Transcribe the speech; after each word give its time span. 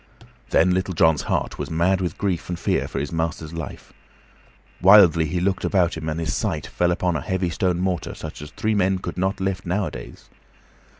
Then 0.49 0.71
Little 0.73 0.95
John's 0.95 1.21
heart 1.21 1.59
was 1.59 1.69
mad 1.69 2.01
with 2.01 2.17
grief 2.17 2.49
and 2.49 2.57
fear 2.57 2.87
for 2.87 2.97
his 2.97 3.11
master's 3.11 3.53
life. 3.53 3.93
Wildly 4.81 5.27
he 5.27 5.39
looked 5.39 5.63
about 5.63 5.95
him, 5.95 6.09
and 6.09 6.19
his 6.19 6.33
sight 6.35 6.65
fell 6.65 6.89
upon 6.91 7.15
a 7.15 7.21
heavy 7.21 7.51
stone 7.51 7.79
mortar, 7.79 8.15
such 8.15 8.41
as 8.41 8.49
three 8.49 8.73
men 8.73 8.97
could 8.97 9.19
not 9.19 9.39
lift 9.39 9.63
nowadays. 9.63 10.31